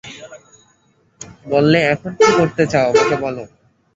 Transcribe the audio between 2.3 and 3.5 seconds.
করতে চাও আমাকে বলো।